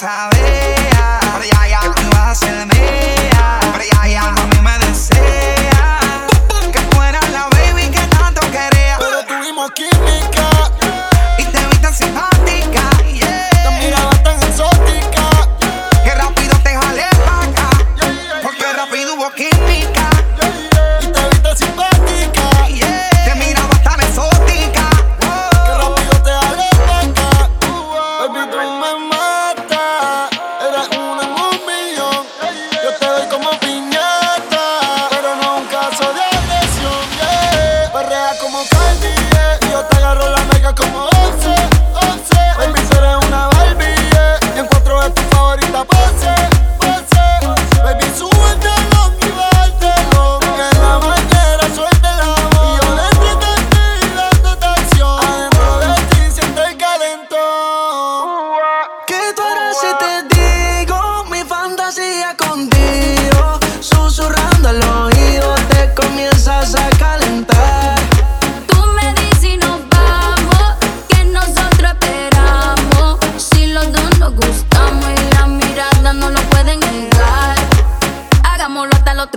that's. 0.00 0.71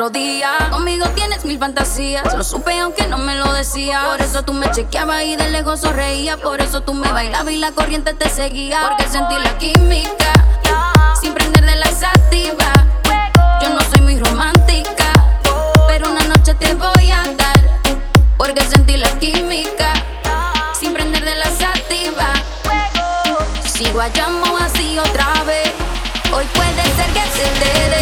Conmigo 0.06 1.08
tienes 1.16 1.46
mil 1.46 1.58
fantasías, 1.58 2.32
lo 2.36 2.44
supe 2.44 2.80
aunque 2.80 3.08
no 3.08 3.18
me 3.18 3.34
lo 3.34 3.52
decía. 3.54 4.04
Por 4.06 4.22
eso 4.22 4.44
tú 4.44 4.54
me 4.54 4.70
chequeabas 4.70 5.24
y 5.24 5.36
de 5.36 5.50
lejos 5.50 5.82
sonreía. 5.82 6.38
Por 6.38 6.62
eso 6.62 6.82
tú 6.82 6.94
me 6.94 7.12
bailabas 7.12 7.52
y 7.52 7.58
la 7.58 7.72
corriente 7.72 8.14
te 8.14 8.30
seguía. 8.30 8.88
Porque 8.88 9.10
sentí 9.10 9.34
la 9.34 9.58
química, 9.58 10.32
sin 11.20 11.34
prender 11.34 11.66
de 11.66 11.76
la 11.78 11.88
sativa. 11.88 12.72
Yo 13.64 13.70
no 13.70 13.80
soy 13.82 14.02
muy 14.02 14.20
romántica, 14.20 15.12
pero 15.88 16.12
una 16.12 16.24
noche 16.26 16.54
te 16.54 16.76
voy 16.76 17.10
a 17.10 17.24
dar. 17.24 17.82
Porque 18.38 18.64
sentí 18.64 18.98
la 18.98 19.10
química, 19.18 19.92
sin 20.80 20.94
prender 20.94 21.26
de 21.26 21.36
la 21.36 21.50
sativa. 21.50 22.32
Si 23.66 23.90
guayamos 23.90 24.62
así 24.62 25.00
otra 25.00 25.34
vez, 25.48 25.72
hoy 26.32 26.46
puede 26.54 26.84
ser 26.96 27.08
que 27.12 27.22
se 27.22 27.50
te 27.60 27.90
dé. 27.90 27.96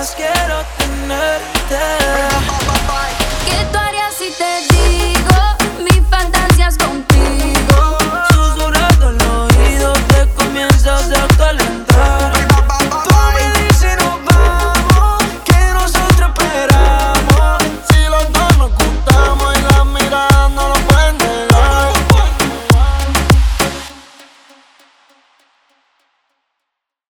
más 0.00 0.14
quiero 0.16 0.64
tenerte. 0.78 2.69